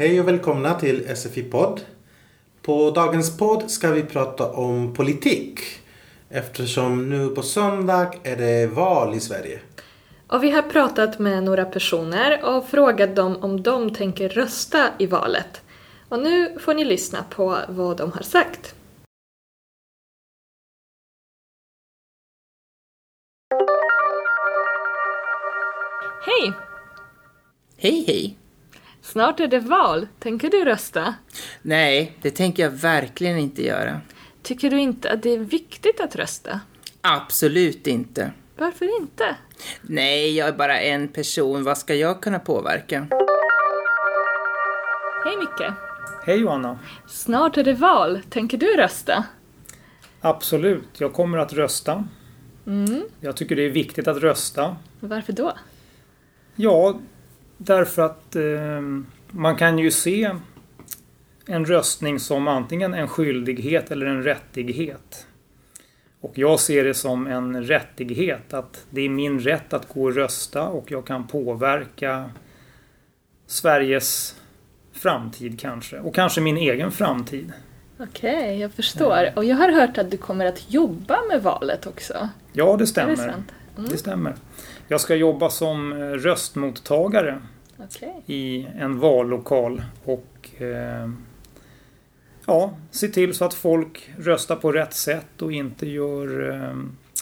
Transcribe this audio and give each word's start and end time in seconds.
Hej 0.00 0.20
och 0.20 0.28
välkomna 0.28 0.74
till 0.74 1.16
SFI-podd. 1.16 1.80
På 2.62 2.90
dagens 2.90 3.38
podd 3.38 3.70
ska 3.70 3.90
vi 3.90 4.02
prata 4.02 4.50
om 4.50 4.94
politik. 4.94 5.60
Eftersom 6.28 7.10
nu 7.10 7.28
på 7.28 7.42
söndag 7.42 8.14
är 8.22 8.36
det 8.36 8.66
val 8.66 9.14
i 9.14 9.20
Sverige. 9.20 9.60
Och 10.26 10.42
vi 10.42 10.50
har 10.50 10.62
pratat 10.62 11.18
med 11.18 11.42
några 11.42 11.64
personer 11.64 12.44
och 12.44 12.68
frågat 12.68 13.16
dem 13.16 13.36
om 13.36 13.62
de 13.62 13.94
tänker 13.94 14.28
rösta 14.28 14.88
i 14.98 15.06
valet. 15.06 15.62
Och 16.08 16.18
nu 16.18 16.58
får 16.58 16.74
ni 16.74 16.84
lyssna 16.84 17.24
på 17.30 17.58
vad 17.68 17.96
de 17.96 18.12
har 18.12 18.22
sagt. 18.22 18.74
Hej! 26.26 26.52
Hej 27.76 28.04
hej! 28.06 28.39
Snart 29.02 29.40
är 29.40 29.46
det 29.46 29.58
val. 29.60 30.06
Tänker 30.18 30.50
du 30.50 30.64
rösta? 30.64 31.14
Nej, 31.62 32.16
det 32.22 32.30
tänker 32.30 32.62
jag 32.62 32.70
verkligen 32.70 33.38
inte 33.38 33.64
göra. 33.66 34.00
Tycker 34.42 34.70
du 34.70 34.80
inte 34.80 35.10
att 35.12 35.22
det 35.22 35.30
är 35.30 35.38
viktigt 35.38 36.00
att 36.00 36.16
rösta? 36.16 36.60
Absolut 37.00 37.86
inte. 37.86 38.32
Varför 38.56 39.00
inte? 39.00 39.36
Nej, 39.82 40.36
jag 40.36 40.48
är 40.48 40.52
bara 40.52 40.80
en 40.80 41.08
person. 41.08 41.64
Vad 41.64 41.78
ska 41.78 41.94
jag 41.94 42.22
kunna 42.22 42.38
påverka? 42.38 43.06
Hej 45.24 45.36
Micke! 45.36 45.72
Hej 46.26 46.36
Johanna! 46.40 46.78
Snart 47.08 47.56
är 47.56 47.64
det 47.64 47.72
val. 47.72 48.20
Tänker 48.30 48.58
du 48.58 48.76
rösta? 48.76 49.24
Absolut, 50.20 50.88
jag 50.98 51.12
kommer 51.12 51.38
att 51.38 51.52
rösta. 51.52 52.04
Jag 53.20 53.36
tycker 53.36 53.56
det 53.56 53.62
är 53.62 53.70
viktigt 53.70 54.08
att 54.08 54.16
rösta. 54.16 54.76
Varför 55.00 55.32
då? 55.32 55.52
Ja, 56.56 57.00
därför 57.64 58.02
att 58.02 58.36
eh, 58.36 58.80
man 59.30 59.56
kan 59.56 59.78
ju 59.78 59.90
se 59.90 60.30
en 61.46 61.66
röstning 61.66 62.20
som 62.20 62.48
antingen 62.48 62.94
en 62.94 63.08
skyldighet 63.08 63.90
eller 63.90 64.06
en 64.06 64.22
rättighet. 64.22 65.26
Och 66.20 66.32
jag 66.34 66.60
ser 66.60 66.84
det 66.84 66.94
som 66.94 67.26
en 67.26 67.64
rättighet 67.64 68.54
att 68.54 68.86
det 68.90 69.00
är 69.00 69.08
min 69.08 69.40
rätt 69.40 69.72
att 69.72 69.88
gå 69.88 70.02
och 70.02 70.14
rösta 70.14 70.68
och 70.68 70.90
jag 70.90 71.06
kan 71.06 71.26
påverka 71.26 72.30
Sveriges 73.46 74.36
framtid 74.92 75.60
kanske. 75.60 75.98
Och 75.98 76.14
kanske 76.14 76.40
min 76.40 76.56
egen 76.56 76.90
framtid. 76.90 77.52
Okej, 77.98 78.60
jag 78.60 78.72
förstår. 78.72 79.30
Och 79.36 79.44
jag 79.44 79.56
har 79.56 79.72
hört 79.72 79.98
att 79.98 80.10
du 80.10 80.16
kommer 80.16 80.46
att 80.46 80.72
jobba 80.72 81.18
med 81.28 81.42
valet 81.42 81.86
också. 81.86 82.28
Ja, 82.52 82.76
det 82.76 82.86
stämmer. 82.86 83.16
det 83.16 83.44
sant? 83.80 83.90
Det 83.92 83.98
stämmer. 83.98 84.34
Jag 84.88 85.00
ska 85.00 85.14
jobba 85.14 85.50
som 85.50 85.92
eh, 85.92 85.96
röstmottagare 85.98 87.38
Okej. 87.78 88.22
i 88.26 88.66
en 88.78 88.98
vallokal 88.98 89.82
och 90.04 90.48
eh, 90.58 91.10
ja, 92.46 92.74
se 92.90 93.08
till 93.08 93.34
så 93.34 93.44
att 93.44 93.54
folk 93.54 94.10
röstar 94.18 94.56
på 94.56 94.72
rätt 94.72 94.94
sätt 94.94 95.42
och 95.42 95.52
inte 95.52 95.88
gör 95.88 96.50
eh, 96.50 96.76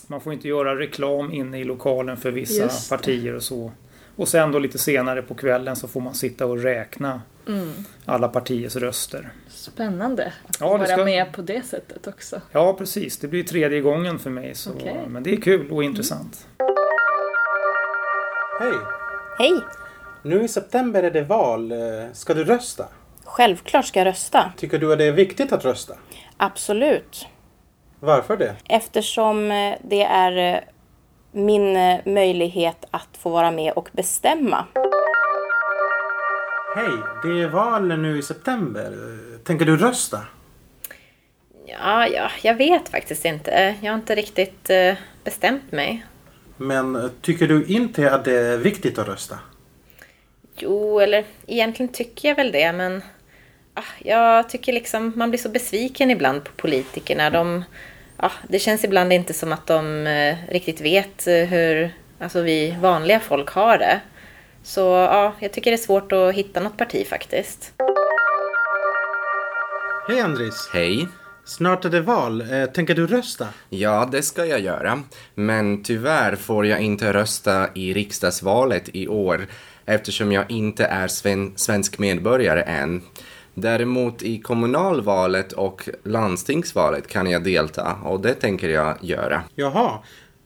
man 0.06 0.20
får 0.20 0.32
inte 0.32 0.48
göra 0.48 0.78
reklam 0.78 1.32
inne 1.32 1.58
i 1.58 1.64
lokalen 1.64 2.16
för 2.16 2.30
vissa 2.30 2.96
partier 2.96 3.34
och 3.34 3.42
så. 3.42 3.72
Och 4.18 4.28
sen 4.28 4.52
då 4.52 4.58
lite 4.58 4.78
senare 4.78 5.22
på 5.22 5.34
kvällen 5.34 5.76
så 5.76 5.88
får 5.88 6.00
man 6.00 6.14
sitta 6.14 6.46
och 6.46 6.62
räkna 6.62 7.22
Mm. 7.48 7.72
alla 8.04 8.28
partiers 8.28 8.76
röster. 8.76 9.32
Spännande 9.48 10.32
att 10.48 10.56
Ja, 10.60 10.68
vara 10.68 10.86
ska- 10.86 11.04
med 11.04 11.32
på 11.32 11.42
det 11.42 11.66
sättet 11.66 12.06
också. 12.06 12.40
Ja, 12.52 12.72
precis. 12.74 13.18
Det 13.18 13.28
blir 13.28 13.44
tredje 13.44 13.80
gången 13.80 14.18
för 14.18 14.30
mig. 14.30 14.54
Så, 14.54 14.70
Okej. 14.70 15.04
Men 15.08 15.22
det 15.22 15.32
är 15.32 15.40
kul 15.40 15.70
och 15.72 15.84
intressant. 15.84 16.46
Hej! 18.60 18.72
Hej! 19.38 19.60
Nu 20.22 20.42
i 20.42 20.48
september 20.48 21.02
är 21.02 21.10
det 21.10 21.22
val. 21.22 21.72
Ska 22.12 22.34
du 22.34 22.44
rösta? 22.44 22.84
Självklart 23.24 23.86
ska 23.86 24.00
jag 24.00 24.06
rösta. 24.06 24.52
Tycker 24.56 24.78
du 24.78 24.92
att 24.92 24.98
det 24.98 25.04
är 25.04 25.12
viktigt 25.12 25.52
att 25.52 25.64
rösta? 25.64 25.94
Absolut. 26.36 27.26
Varför 28.00 28.36
det? 28.36 28.56
Eftersom 28.68 29.50
eh, 29.50 29.74
det 29.84 30.02
är 30.02 30.54
eh, 30.54 30.60
min 31.38 31.76
eh, 31.76 31.98
möjlighet 32.04 32.84
att 32.90 33.16
få 33.18 33.30
vara 33.30 33.50
med 33.50 33.72
och 33.72 33.88
bestämma. 33.92 34.66
Hej, 36.76 36.90
det 37.22 37.42
är 37.42 37.48
val 37.48 37.98
nu 37.98 38.18
i 38.18 38.22
september. 38.22 39.18
Tänker 39.44 39.64
du 39.64 39.76
rösta? 39.76 40.20
Ja, 41.66 42.06
ja, 42.06 42.30
jag 42.42 42.54
vet 42.54 42.88
faktiskt 42.88 43.24
inte. 43.24 43.74
Jag 43.80 43.92
har 43.92 43.98
inte 43.98 44.14
riktigt 44.14 44.70
eh, 44.70 44.94
bestämt 45.24 45.72
mig. 45.72 46.04
Men 46.56 46.96
eh, 46.96 47.10
tycker 47.22 47.46
du 47.46 47.64
inte 47.64 48.12
att 48.12 48.24
det 48.24 48.38
är 48.38 48.56
viktigt 48.56 48.98
att 48.98 49.08
rösta? 49.08 49.38
Jo, 50.56 51.00
eller 51.00 51.24
egentligen 51.46 51.92
tycker 51.92 52.28
jag 52.28 52.36
väl 52.36 52.52
det, 52.52 52.72
men 52.72 53.02
ah, 53.74 53.82
jag 53.98 54.48
tycker 54.48 54.72
liksom 54.72 55.12
man 55.16 55.30
blir 55.30 55.40
så 55.40 55.48
besviken 55.48 56.10
ibland 56.10 56.44
på 56.44 56.50
politikerna. 56.56 57.30
De, 57.30 57.64
ah, 58.20 58.30
det 58.48 58.58
känns 58.58 58.84
ibland 58.84 59.12
inte 59.12 59.34
som 59.34 59.52
att 59.52 59.66
de 59.66 60.06
eh, 60.06 60.36
riktigt 60.48 60.80
vet 60.80 61.26
eh, 61.26 61.34
hur 61.34 61.90
alltså, 62.20 62.40
vi 62.42 62.76
vanliga 62.80 63.20
folk 63.20 63.48
har 63.50 63.78
det. 63.78 64.00
Så 64.62 64.80
ja, 64.80 65.34
jag 65.40 65.52
tycker 65.52 65.70
det 65.70 65.74
är 65.74 65.78
svårt 65.78 66.12
att 66.12 66.34
hitta 66.34 66.60
något 66.60 66.76
parti 66.76 67.06
faktiskt. 67.06 67.72
Hej 70.08 70.20
Andris! 70.20 70.70
Hej. 70.72 71.08
Snart 71.44 71.84
är 71.84 71.90
det 71.90 72.00
val. 72.00 72.40
Eh, 72.52 72.64
Tänker 72.66 72.94
du 72.94 73.06
rösta? 73.06 73.48
Ja, 73.68 74.08
det 74.12 74.22
ska 74.22 74.46
jag 74.46 74.60
göra. 74.60 75.02
Men 75.34 75.82
tyvärr 75.82 76.36
får 76.36 76.66
jag 76.66 76.80
inte 76.80 77.12
rösta 77.12 77.68
i 77.74 77.92
riksdagsvalet 77.94 78.88
i 78.92 79.08
år 79.08 79.46
eftersom 79.86 80.32
jag 80.32 80.50
inte 80.50 80.84
är 80.84 81.08
sven- 81.08 81.52
svensk 81.56 81.98
medborgare 81.98 82.62
än. 82.62 83.02
Däremot 83.54 84.22
i 84.22 84.40
kommunalvalet 84.40 85.52
och 85.52 85.88
landstingsvalet 86.04 87.08
kan 87.08 87.30
jag 87.30 87.44
delta 87.44 87.96
och 88.04 88.20
det 88.20 88.34
tänker 88.34 88.68
jag 88.68 88.96
göra. 89.00 89.42
Jaha. 89.54 89.98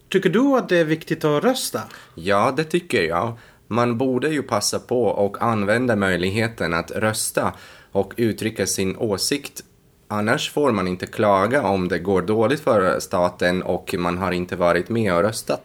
Tycker 0.09 0.31
du 0.31 0.57
att 0.57 0.69
det 0.69 0.79
är 0.79 0.85
viktigt 0.85 1.25
att 1.25 1.45
rösta? 1.45 1.81
Ja, 2.15 2.53
det 2.57 2.65
tycker 2.65 3.03
jag. 3.03 3.33
Man 3.67 3.99
borde 3.99 4.29
ju 4.29 4.43
passa 4.43 4.79
på 4.79 5.05
och 5.05 5.43
använda 5.43 5.97
möjligheten 5.97 6.75
att 6.75 6.91
rösta 6.91 7.53
och 7.93 8.15
uttrycka 8.17 8.67
sin 8.67 8.97
åsikt. 8.97 9.65
Annars 10.09 10.51
får 10.51 10.73
man 10.73 10.89
inte 10.89 11.07
klaga 11.07 11.63
om 11.63 11.89
det 11.89 11.99
går 11.99 12.23
dåligt 12.23 12.61
för 12.61 13.01
staten 13.01 13.63
och 13.63 13.95
man 13.99 14.19
har 14.19 14.33
inte 14.33 14.57
varit 14.57 14.89
med 14.89 15.15
och 15.15 15.23
röstat. 15.23 15.63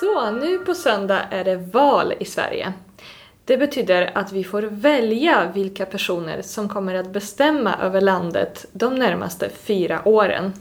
Så, 0.00 0.30
nu 0.30 0.58
på 0.58 0.74
söndag 0.74 1.20
är 1.30 1.44
det 1.44 1.56
val 1.56 2.14
i 2.20 2.24
Sverige. 2.24 2.72
Det 3.52 3.58
betyder 3.58 4.10
att 4.14 4.32
vi 4.32 4.44
får 4.44 4.62
välja 4.62 5.52
vilka 5.54 5.86
personer 5.86 6.42
som 6.42 6.68
kommer 6.68 6.94
att 6.94 7.12
bestämma 7.12 7.76
över 7.82 8.00
landet 8.00 8.66
de 8.72 8.94
närmaste 8.94 9.48
fyra 9.48 10.00
åren. 10.04 10.52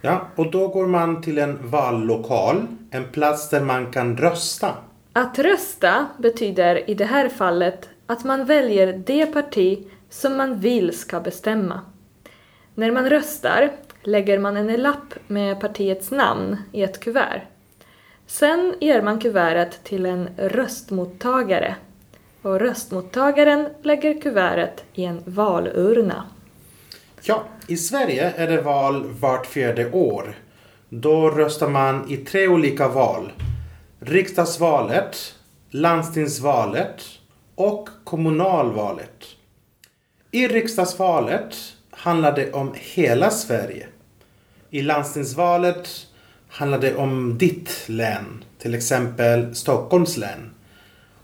Ja, 0.00 0.28
och 0.36 0.50
då 0.50 0.68
går 0.68 0.86
man 0.86 1.22
till 1.22 1.38
en 1.38 1.70
vallokal. 1.70 2.66
En 2.90 3.04
plats 3.04 3.50
där 3.50 3.60
man 3.60 3.92
kan 3.92 4.16
rösta. 4.16 4.74
Att 5.12 5.38
rösta 5.38 6.06
betyder 6.18 6.90
i 6.90 6.94
det 6.94 7.04
här 7.04 7.28
fallet 7.28 7.88
att 8.06 8.24
man 8.24 8.44
väljer 8.44 9.02
det 9.06 9.26
parti 9.26 9.86
som 10.10 10.36
man 10.36 10.58
vill 10.58 10.98
ska 10.98 11.20
bestämma. 11.20 11.80
När 12.74 12.92
man 12.92 13.10
röstar 13.10 13.72
lägger 14.02 14.38
man 14.38 14.56
en 14.56 14.82
lapp 14.82 15.14
med 15.26 15.60
partiets 15.60 16.10
namn 16.10 16.56
i 16.72 16.82
ett 16.82 17.00
kuvert. 17.00 17.40
Sen 18.26 18.74
ger 18.80 19.02
man 19.02 19.20
kuvertet 19.20 19.84
till 19.84 20.06
en 20.06 20.28
röstmottagare 20.36 21.76
och 22.46 22.60
röstmottagaren 22.60 23.68
lägger 23.82 24.20
kuvertet 24.20 24.84
i 24.94 25.04
en 25.04 25.22
valurna. 25.24 26.26
Ja, 27.22 27.44
i 27.66 27.76
Sverige 27.76 28.32
är 28.36 28.48
det 28.48 28.62
val 28.62 29.06
vart 29.20 29.46
fjärde 29.46 29.90
år. 29.90 30.34
Då 30.88 31.30
röstar 31.30 31.68
man 31.68 32.10
i 32.10 32.16
tre 32.16 32.48
olika 32.48 32.88
val. 32.88 33.32
Riksdagsvalet, 34.00 35.34
landstingsvalet 35.70 37.02
och 37.54 37.88
kommunalvalet. 38.04 39.24
I 40.30 40.48
riksdagsvalet 40.48 41.56
handlar 41.90 42.32
det 42.32 42.52
om 42.52 42.74
hela 42.74 43.30
Sverige. 43.30 43.86
I 44.70 44.82
landstingsvalet 44.82 45.88
handlar 46.48 46.78
det 46.78 46.96
om 46.96 47.38
ditt 47.38 47.84
län, 47.86 48.44
till 48.58 48.74
exempel 48.74 49.54
Stockholms 49.54 50.16
län. 50.16 50.50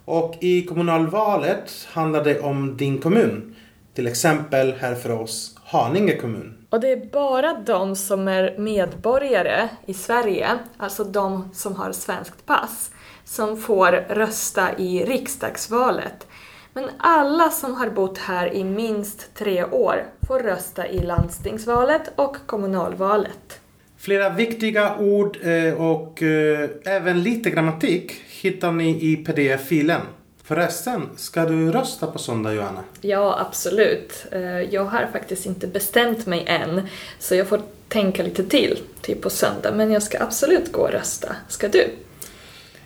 Och 0.05 0.35
i 0.39 0.65
kommunalvalet 0.65 1.87
handlar 1.91 2.23
det 2.23 2.39
om 2.39 2.77
din 2.77 3.01
kommun. 3.01 3.55
Till 3.93 4.07
exempel 4.07 4.73
här 4.73 4.95
för 4.95 5.21
oss, 5.21 5.55
Haninge 5.63 6.15
kommun. 6.15 6.57
Och 6.69 6.79
det 6.79 6.91
är 6.91 7.05
bara 7.11 7.53
de 7.53 7.95
som 7.95 8.27
är 8.27 8.57
medborgare 8.57 9.69
i 9.85 9.93
Sverige, 9.93 10.59
alltså 10.77 11.03
de 11.03 11.49
som 11.53 11.75
har 11.75 11.91
svenskt 11.91 12.45
pass, 12.45 12.91
som 13.25 13.57
får 13.57 13.91
rösta 13.91 14.77
i 14.77 15.05
riksdagsvalet. 15.05 16.27
Men 16.73 16.89
alla 16.97 17.49
som 17.49 17.75
har 17.75 17.89
bott 17.89 18.17
här 18.17 18.53
i 18.53 18.63
minst 18.63 19.33
tre 19.35 19.63
år 19.63 20.05
får 20.27 20.39
rösta 20.39 20.87
i 20.87 20.99
landstingsvalet 20.99 22.13
och 22.15 22.37
kommunalvalet. 22.45 23.59
Flera 24.03 24.29
viktiga 24.29 24.95
ord 24.97 25.37
eh, 25.43 25.73
och 25.73 26.23
eh, 26.23 26.69
även 26.85 27.23
lite 27.23 27.49
grammatik 27.49 28.11
hittar 28.27 28.71
ni 28.71 28.89
i 29.11 29.15
pdf-filen. 29.25 30.01
Förresten, 30.43 31.09
ska 31.15 31.45
du 31.45 31.71
rösta 31.71 32.07
på 32.07 32.19
söndag 32.19 32.53
Johanna? 32.53 32.83
Ja, 33.01 33.39
absolut. 33.47 34.25
Eh, 34.31 34.41
Jag 34.61 34.85
har 34.85 35.07
faktiskt 35.13 35.45
inte 35.45 35.67
bestämt 35.67 36.25
mig 36.25 36.43
än, 36.47 36.81
så 37.19 37.35
jag 37.35 37.47
får 37.47 37.61
tänka 37.87 38.23
lite 38.23 38.43
till, 38.43 38.79
typ 39.01 39.21
på 39.21 39.29
söndag. 39.29 39.71
Men 39.71 39.91
jag 39.91 40.03
ska 40.03 40.23
absolut 40.23 40.71
gå 40.71 40.81
och 40.81 40.91
rösta. 40.91 41.35
Ska 41.47 41.67
du? 41.67 41.81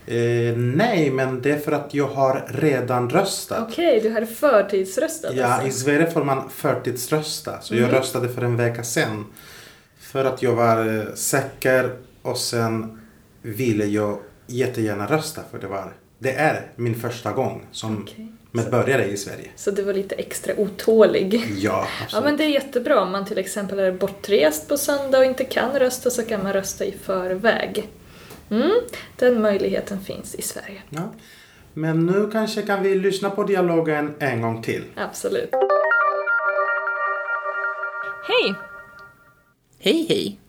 Eh, 0.05 0.57
nej, 0.57 1.11
men 1.11 1.41
det 1.41 1.51
är 1.51 1.59
för 1.59 1.71
att 1.71 1.93
jag 1.93 2.07
har 2.07 2.45
redan 2.49 3.09
röstat. 3.09 3.67
Okej, 3.71 3.99
du 4.03 4.09
har 4.09 4.25
förtidsröstat 4.25 5.31
Ja, 5.35 5.39
i 5.41 5.43
alltså? 5.65 5.79
Sverige 5.79 6.11
får 6.11 6.23
man 6.23 6.49
förtidsrösta. 6.49 7.61
Så 7.61 7.75
jag 7.75 7.93
röstade 7.93 8.29
för 8.29 8.41
en 8.41 8.57
vecka 8.57 8.83
sedan. 8.83 9.25
För 10.11 10.25
att 10.25 10.41
jag 10.43 10.55
var 10.55 10.97
eh, 10.99 11.13
säker 11.13 11.91
och 12.21 12.37
sen 12.37 13.01
ville 13.41 13.85
jag 13.85 14.19
jättegärna 14.47 15.05
rösta. 15.05 15.41
För 15.51 15.59
det 15.59 15.67
var, 15.67 15.93
det 16.19 16.31
är 16.31 16.61
min 16.75 16.95
första 16.95 17.31
gång 17.31 17.65
som 17.71 18.03
Okej. 18.03 18.31
medborgare 18.51 19.05
i 19.05 19.17
Sverige. 19.17 19.49
Så 19.55 19.71
du 19.71 19.83
var 19.83 19.93
lite 19.93 20.15
extra 20.15 20.53
otålig? 20.57 21.33
Ja, 21.33 21.41
Ja, 21.57 21.87
absolut. 22.03 22.23
men 22.25 22.37
det 22.37 22.43
är 22.43 22.49
jättebra. 22.49 23.01
Om 23.01 23.11
man 23.11 23.25
till 23.25 23.37
exempel 23.37 23.79
är 23.79 23.91
bortrest 23.91 24.67
på 24.67 24.77
söndag 24.77 25.17
och 25.17 25.25
inte 25.25 25.43
kan 25.43 25.79
rösta 25.79 26.09
så 26.09 26.23
kan 26.23 26.43
man 26.43 26.53
rösta 26.53 26.85
i 26.85 26.91
förväg. 26.91 27.89
Mm, 28.49 28.71
den 29.15 29.41
möjligheten 29.41 29.99
finns 30.01 30.35
i 30.35 30.41
Sverige. 30.41 30.81
Ja. 30.89 31.13
Men 31.73 32.05
nu 32.05 32.29
kanske 32.31 32.61
kan 32.61 32.83
vi 32.83 32.95
lyssna 32.95 33.29
på 33.29 33.43
dialogen 33.43 34.15
en 34.19 34.41
gång 34.41 34.61
till. 34.61 34.83
Absolut. 34.95 35.49
Hej! 38.27 38.55
Hej, 39.79 40.05
hej. 40.09 40.39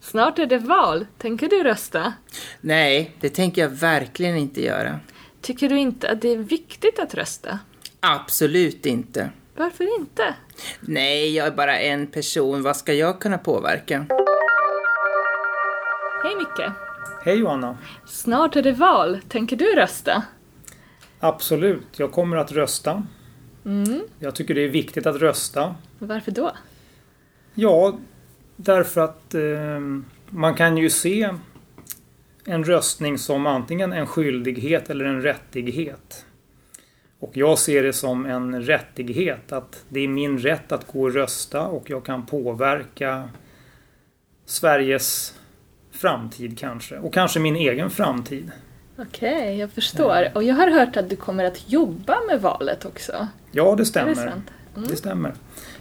Snart 0.00 0.38
är 0.38 0.46
det 0.46 0.58
val. 0.58 1.06
Tänker 1.18 1.48
du 1.48 1.62
rösta? 1.62 2.12
Nej, 2.60 3.16
det 3.20 3.28
tänker 3.28 3.62
jag 3.62 3.68
verkligen 3.68 4.36
inte 4.36 4.62
göra. 4.64 5.00
Tycker 5.40 5.68
du 5.68 5.78
inte 5.78 6.10
att 6.10 6.22
det 6.22 6.28
är 6.28 6.36
viktigt 6.36 6.98
att 6.98 7.14
rösta? 7.14 7.58
Absolut 8.00 8.86
inte. 8.86 9.30
Varför 9.56 9.98
inte? 10.00 10.34
Nej, 10.80 11.34
jag 11.36 11.46
är 11.46 11.50
bara 11.50 11.78
en 11.78 12.06
person. 12.06 12.62
Vad 12.62 12.76
ska 12.76 12.92
jag 12.92 13.20
kunna 13.20 13.38
påverka? 13.38 14.06
Hej 16.24 16.36
Micke! 16.36 16.70
Hej 17.24 17.38
Johanna! 17.38 17.78
Snart 18.06 18.56
är 18.56 18.62
det 18.62 18.72
val. 18.72 19.20
Tänker 19.28 19.56
du 19.56 19.74
rösta? 19.74 20.22
Absolut, 21.20 21.86
jag 21.98 22.12
kommer 22.12 22.36
att 22.36 22.52
rösta. 22.52 23.02
Jag 24.18 24.34
tycker 24.34 24.54
det 24.54 24.64
är 24.64 24.68
viktigt 24.68 25.06
att 25.06 25.16
rösta. 25.16 25.74
Varför 25.98 26.30
då? 26.30 26.52
Ja, 27.54 27.98
därför 28.56 29.00
att 29.00 29.34
eh, 29.34 29.80
man 30.30 30.54
kan 30.54 30.76
ju 30.76 30.90
se 30.90 31.30
en 32.46 32.64
röstning 32.64 33.18
som 33.18 33.46
antingen 33.46 33.92
en 33.92 34.06
skyldighet 34.06 34.90
eller 34.90 35.04
en 35.04 35.22
rättighet. 35.22 36.24
Och 37.18 37.36
jag 37.36 37.58
ser 37.58 37.82
det 37.82 37.92
som 37.92 38.26
en 38.26 38.62
rättighet, 38.62 39.52
att 39.52 39.84
det 39.88 40.00
är 40.00 40.08
min 40.08 40.38
rätt 40.38 40.72
att 40.72 40.86
gå 40.86 41.02
och 41.02 41.14
rösta 41.14 41.66
och 41.66 41.90
jag 41.90 42.04
kan 42.04 42.26
påverka 42.26 43.28
Sveriges 44.44 45.34
framtid 45.92 46.58
kanske. 46.58 46.98
Och 46.98 47.14
kanske 47.14 47.40
min 47.40 47.56
egen 47.56 47.90
framtid. 47.90 48.50
Okej, 48.98 49.58
jag 49.58 49.70
förstår. 49.70 50.28
Och 50.34 50.42
jag 50.42 50.54
har 50.54 50.70
hört 50.70 50.96
att 50.96 51.10
du 51.10 51.16
kommer 51.16 51.44
att 51.44 51.70
jobba 51.70 52.18
med 52.26 52.40
valet 52.40 52.84
också. 52.84 53.28
Ja, 53.52 53.64
det 53.64 53.70
Är 53.72 53.76
det 53.76 53.84
stämmer. 53.84 54.14
sant? 54.14 54.50
Mm. 54.76 54.88
Det 54.88 54.96
stämmer. 54.96 55.34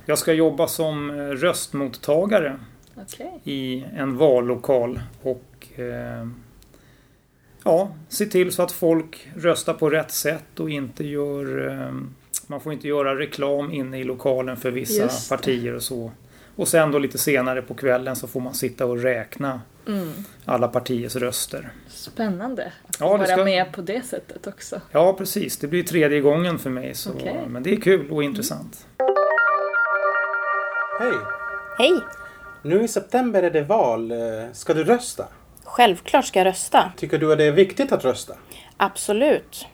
Jag 0.05 0.19
ska 0.19 0.33
jobba 0.33 0.67
som 0.67 1.09
eh, 1.09 1.15
röstmottagare 1.15 2.59
Okej. 2.95 3.39
i 3.43 3.85
en 3.95 4.17
vallokal 4.17 5.01
och 5.21 5.79
eh, 5.79 6.27
ja, 7.63 7.95
se 8.09 8.25
till 8.25 8.51
så 8.51 8.63
att 8.63 8.71
folk 8.71 9.27
röstar 9.35 9.73
på 9.73 9.89
rätt 9.89 10.11
sätt 10.11 10.59
och 10.59 10.69
inte 10.69 11.07
gör 11.07 11.69
eh, 11.69 11.93
man 12.47 12.61
får 12.61 12.73
inte 12.73 12.87
göra 12.87 13.19
reklam 13.19 13.71
inne 13.71 13.99
i 13.99 14.03
lokalen 14.03 14.57
för 14.57 14.71
vissa 14.71 15.35
partier 15.35 15.73
och 15.73 15.83
så. 15.83 16.11
Och 16.55 16.67
sen 16.67 16.91
då 16.91 16.99
lite 16.99 17.17
senare 17.17 17.61
på 17.61 17.73
kvällen 17.73 18.15
så 18.15 18.27
får 18.27 18.39
man 18.39 18.53
sitta 18.53 18.85
och 18.85 19.01
räkna 19.01 19.61
Mm. 19.87 20.11
alla 20.45 20.67
partiers 20.67 21.15
röster. 21.15 21.69
Spännande 21.87 22.71
att 22.87 22.97
Ja, 22.99 23.07
vara 23.17 23.25
ska- 23.25 23.43
med 23.43 23.71
på 23.71 23.81
det 23.81 24.05
sättet 24.05 24.47
också. 24.47 24.81
Ja, 24.91 25.13
precis. 25.13 25.57
Det 25.57 25.67
blir 25.67 25.83
tredje 25.83 26.19
gången 26.21 26.59
för 26.59 26.69
mig. 26.69 26.95
Så. 26.95 27.11
Mm. 27.11 27.51
Men 27.51 27.63
det 27.63 27.71
är 27.71 27.81
kul 27.81 28.11
och 28.11 28.23
intressant. 28.23 28.87
Hej! 30.99 31.13
Hej! 31.77 31.99
Nu 32.61 32.83
i 32.83 32.87
september 32.87 33.43
är 33.43 33.51
det 33.51 33.61
val. 33.61 34.13
Ska 34.53 34.73
du 34.73 34.83
rösta? 34.83 35.27
Självklart 35.63 36.25
ska 36.25 36.39
jag 36.39 36.45
rösta. 36.45 36.91
Tycker 36.97 37.17
du 37.17 37.31
att 37.31 37.37
det 37.37 37.43
är 37.43 37.51
viktigt 37.51 37.91
att 37.91 38.05
rösta? 38.05 38.33
Absolut. 38.77 39.65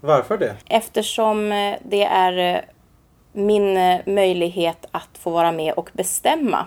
Varför 0.00 0.38
det? 0.38 0.54
Eftersom 0.68 1.52
eh, 1.52 1.74
det 1.84 2.04
är 2.04 2.54
eh, 2.56 2.60
min 3.34 3.76
eh, 3.76 4.00
möjlighet 4.06 4.86
att 4.90 5.18
få 5.18 5.30
vara 5.30 5.52
med 5.52 5.74
och 5.74 5.90
bestämma. 5.92 6.66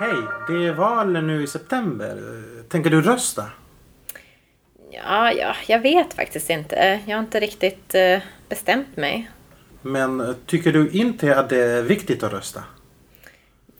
Hej, 0.00 0.14
det 0.48 0.66
är 0.66 0.72
val 0.72 1.12
nu 1.12 1.42
i 1.42 1.46
september. 1.46 2.18
Tänker 2.68 2.90
du 2.90 3.02
rösta? 3.02 3.44
Ja, 4.90 5.32
ja, 5.32 5.54
jag 5.66 5.80
vet 5.80 6.14
faktiskt 6.14 6.50
inte. 6.50 7.00
Jag 7.06 7.16
har 7.16 7.22
inte 7.22 7.40
riktigt 7.40 7.94
eh, 7.94 8.18
bestämt 8.48 8.96
mig. 8.96 9.30
Men 9.82 10.20
eh, 10.20 10.34
tycker 10.46 10.72
du 10.72 10.90
inte 10.90 11.36
att 11.36 11.48
det 11.48 11.64
är 11.64 11.82
viktigt 11.82 12.22
att 12.22 12.32
rösta? 12.32 12.64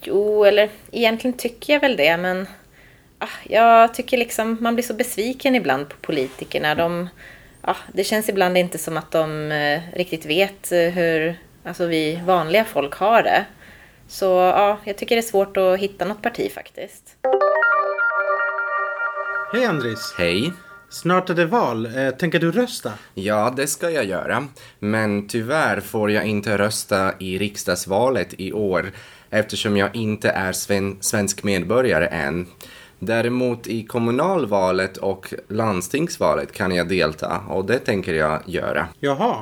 Jo, 0.00 0.44
eller 0.44 0.70
egentligen 0.90 1.36
tycker 1.36 1.72
jag 1.72 1.80
väl 1.80 1.96
det, 1.96 2.16
men 2.16 2.48
ah, 3.19 3.26
jag 3.44 3.94
tycker 3.94 4.19
liksom 4.19 4.56
man 4.60 4.75
blir 4.75 4.84
så 4.84 4.94
besviken 4.94 5.54
ibland 5.54 5.88
på 5.88 5.96
politikerna. 5.96 6.75
De, 6.75 7.08
ah, 7.70 7.76
det 7.93 8.05
känns 8.05 8.29
ibland 8.29 8.56
inte 8.59 8.79
som 8.79 8.97
att 8.97 9.11
de 9.11 9.53
eh, 9.53 9.81
riktigt 9.93 10.26
vet 10.26 10.73
eh, 10.73 10.79
hur 10.79 11.38
alltså, 11.65 11.87
vi 11.87 12.20
vanliga 12.25 12.65
folk 12.65 12.94
har 12.94 13.23
det. 13.23 13.44
Så 14.09 14.25
ja, 14.25 14.79
jag 14.85 14.99
tycker 14.99 15.17
det 15.17 15.20
är 15.20 15.23
svårt 15.23 15.56
att 15.56 15.79
hitta 15.79 16.05
något 16.05 16.23
parti 16.23 16.53
faktiskt. 16.53 17.17
Hej 19.53 19.65
Andris! 19.65 20.15
Hej. 20.19 20.53
Snart 20.91 21.31
är 21.31 21.35
det 21.35 21.47
val. 21.47 21.87
Eh, 21.97 22.11
Tänker 22.11 22.38
du 22.38 22.53
rösta? 22.53 22.93
Ja, 23.15 23.53
det 23.56 23.67
ska 23.67 23.91
jag 23.91 24.05
göra. 24.05 24.47
Men 24.79 25.29
tyvärr 25.29 25.81
får 25.81 26.11
jag 26.11 26.25
inte 26.26 26.59
rösta 26.59 27.12
i 27.21 27.38
riksdagsvalet 27.38 28.35
i 28.38 28.52
år 28.52 28.92
eftersom 29.31 29.76
jag 29.76 29.97
inte 29.97 30.31
är 30.31 30.52
sven- 30.52 30.97
svensk 31.00 31.42
medborgare 31.42 32.07
än. 32.07 32.47
Däremot 32.99 33.67
i 33.67 33.83
kommunalvalet 33.83 34.97
och 34.97 35.35
landstingsvalet 35.49 36.52
kan 36.52 36.75
jag 36.75 36.88
delta 36.88 37.40
och 37.49 37.64
det 37.64 37.78
tänker 37.78 38.14
jag 38.14 38.43
göra. 38.47 38.88
Jaha. 39.00 39.37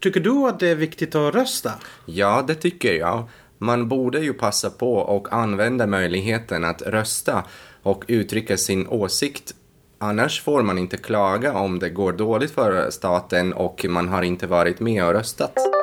Tycker 0.00 0.20
du 0.20 0.48
att 0.48 0.60
det 0.60 0.68
är 0.68 0.74
viktigt 0.74 1.14
att 1.14 1.34
rösta? 1.34 1.72
Ja, 2.06 2.44
det 2.46 2.54
tycker 2.54 2.92
jag. 2.92 3.28
Man 3.58 3.88
borde 3.88 4.20
ju 4.20 4.32
passa 4.32 4.70
på 4.70 4.94
och 4.94 5.32
använda 5.32 5.86
möjligheten 5.86 6.64
att 6.64 6.82
rösta 6.82 7.44
och 7.82 8.04
uttrycka 8.08 8.56
sin 8.56 8.86
åsikt. 8.88 9.54
Annars 9.98 10.42
får 10.42 10.62
man 10.62 10.78
inte 10.78 10.96
klaga 10.96 11.52
om 11.52 11.78
det 11.78 11.90
går 11.90 12.12
dåligt 12.12 12.50
för 12.50 12.90
staten 12.90 13.52
och 13.52 13.86
man 13.88 14.08
har 14.08 14.22
inte 14.22 14.46
varit 14.46 14.80
med 14.80 15.04
och 15.04 15.12
röstat. 15.12 15.77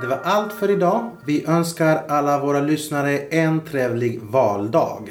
Det 0.00 0.06
var 0.06 0.18
allt 0.24 0.52
för 0.52 0.70
idag. 0.70 1.10
Vi 1.24 1.44
önskar 1.46 2.02
alla 2.08 2.38
våra 2.38 2.60
lyssnare 2.60 3.18
en 3.18 3.60
trevlig 3.60 4.20
valdag. 4.22 5.08